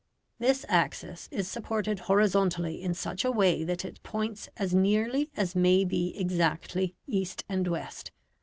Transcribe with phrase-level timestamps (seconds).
[0.39, 5.55] This axis is supported horizontally in such a way that it points as nearly as
[5.55, 8.09] may be exactly east and west.